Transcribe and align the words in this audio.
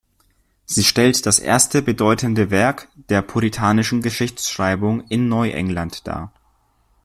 Sie 0.65 0.83
stellt 0.83 1.27
das 1.27 1.37
erste 1.37 1.83
bedeutende 1.83 2.49
Werk 2.49 2.87
der 3.09 3.21
puritanischen 3.21 4.01
Geschichtsschreibung 4.01 5.01
in 5.09 5.29
Neuengland 5.29 6.07
dar. 6.07 6.33